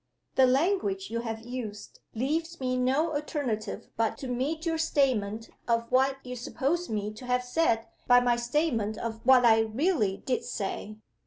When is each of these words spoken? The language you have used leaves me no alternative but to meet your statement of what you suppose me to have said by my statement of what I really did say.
The 0.33 0.47
language 0.47 1.11
you 1.11 1.19
have 1.19 1.41
used 1.41 1.99
leaves 2.15 2.59
me 2.59 2.75
no 2.75 3.13
alternative 3.13 3.87
but 3.97 4.17
to 4.17 4.27
meet 4.27 4.65
your 4.65 4.79
statement 4.79 5.51
of 5.67 5.91
what 5.91 6.17
you 6.25 6.35
suppose 6.35 6.89
me 6.89 7.13
to 7.13 7.25
have 7.27 7.43
said 7.43 7.85
by 8.07 8.19
my 8.19 8.35
statement 8.35 8.97
of 8.97 9.23
what 9.27 9.45
I 9.45 9.59
really 9.59 10.17
did 10.25 10.43
say. 10.43 10.95